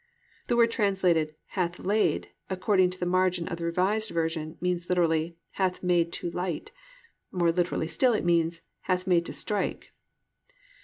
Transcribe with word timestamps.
The 0.47 0.57
word 0.57 0.71
translated 0.71 1.35
"hath 1.49 1.77
laid," 1.77 2.29
according 2.49 2.89
to 2.89 2.99
the 2.99 3.05
margin 3.05 3.47
of 3.47 3.57
the 3.59 3.65
Revised 3.65 4.09
Version, 4.09 4.57
means 4.59 4.89
literally, 4.89 5.37
"hath 5.51 5.83
made 5.83 6.11
to 6.13 6.31
light." 6.31 6.71
More 7.31 7.51
literally 7.51 7.87
still 7.87 8.13
it 8.13 8.25
means, 8.25 8.61
"hath 8.85 9.05
made 9.05 9.27
to 9.27 9.33
strike." 9.33 9.93